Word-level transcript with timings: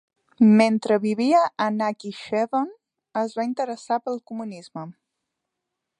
Mentre 0.59 0.97
vivia 1.03 1.41
a 1.65 1.67
Nakhichevan, 1.75 2.73
es 3.23 3.39
va 3.41 3.47
interessar 3.51 4.03
pel 4.07 4.21
comunisme. 4.33 4.91